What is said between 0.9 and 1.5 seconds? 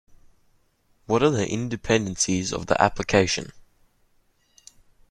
What are the